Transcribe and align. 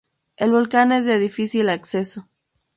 El 0.35 0.49
volcán 0.51 0.91
es 0.93 1.05
de 1.05 1.19
difícil 1.19 1.69
acceso. 1.69 2.27